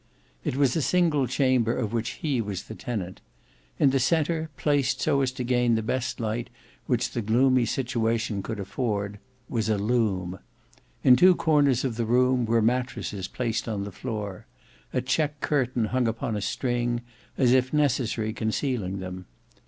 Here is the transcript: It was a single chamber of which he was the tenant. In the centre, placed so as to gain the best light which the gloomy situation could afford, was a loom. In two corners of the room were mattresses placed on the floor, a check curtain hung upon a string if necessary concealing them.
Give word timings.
It 0.43 0.55
was 0.55 0.75
a 0.75 0.81
single 0.81 1.27
chamber 1.27 1.75
of 1.77 1.93
which 1.93 2.21
he 2.23 2.41
was 2.41 2.63
the 2.63 2.73
tenant. 2.73 3.21
In 3.77 3.91
the 3.91 3.99
centre, 3.99 4.49
placed 4.57 4.99
so 4.99 5.21
as 5.21 5.31
to 5.33 5.43
gain 5.43 5.75
the 5.75 5.83
best 5.83 6.19
light 6.19 6.49
which 6.87 7.11
the 7.11 7.21
gloomy 7.21 7.65
situation 7.65 8.41
could 8.41 8.59
afford, 8.59 9.19
was 9.47 9.69
a 9.69 9.77
loom. 9.77 10.39
In 11.03 11.15
two 11.15 11.35
corners 11.35 11.85
of 11.85 11.97
the 11.97 12.05
room 12.05 12.47
were 12.47 12.63
mattresses 12.63 13.27
placed 13.27 13.69
on 13.69 13.83
the 13.83 13.91
floor, 13.91 14.47
a 14.91 15.01
check 15.01 15.39
curtain 15.39 15.85
hung 15.85 16.07
upon 16.07 16.35
a 16.35 16.41
string 16.41 17.01
if 17.37 17.71
necessary 17.71 18.33
concealing 18.33 18.97
them. 19.01 19.27